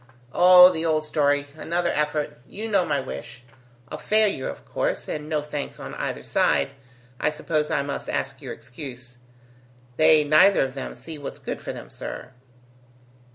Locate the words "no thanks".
5.29-5.79